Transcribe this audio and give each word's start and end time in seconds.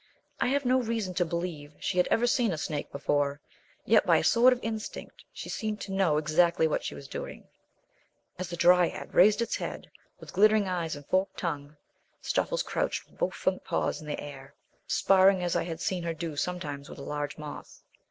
I 0.39 0.47
have 0.47 0.65
no 0.65 0.81
reason 0.81 1.13
to 1.13 1.25
believe 1.25 1.73
she 1.79 1.99
had 1.99 2.07
ever 2.07 2.25
seen 2.25 2.51
a 2.51 2.57
snake 2.57 2.91
before, 2.91 3.39
yet 3.85 4.03
by 4.03 4.17
a 4.17 4.23
sort 4.23 4.51
of 4.51 4.57
instinct 4.63 5.23
she 5.31 5.47
seemed 5.47 5.79
to 5.81 5.91
know 5.91 6.17
exactly 6.17 6.67
what 6.67 6.83
she 6.83 6.95
was 6.95 7.07
doing. 7.07 7.47
As 8.39 8.49
the 8.49 8.55
Dryad 8.55 9.13
raised 9.13 9.43
its 9.43 9.57
head, 9.57 9.91
with 10.19 10.33
glittering 10.33 10.67
eyes 10.67 10.95
and 10.95 11.05
forked 11.05 11.37
tongue, 11.37 11.77
Stoffles 12.19 12.63
crouched 12.63 13.05
with 13.05 13.19
both 13.19 13.35
front 13.35 13.63
paws 13.63 14.01
in 14.01 14.07
the 14.07 14.19
air, 14.19 14.55
sparring 14.87 15.43
as 15.43 15.55
I 15.55 15.65
had 15.65 15.79
seen 15.79 16.01
her 16.01 16.15
do 16.15 16.35
sometimes 16.35 16.89
with 16.89 16.97
a 16.97 17.03
large 17.03 17.37
moth. 17.37 17.83